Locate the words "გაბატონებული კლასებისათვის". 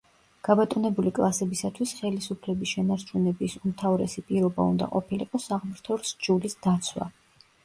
0.47-1.93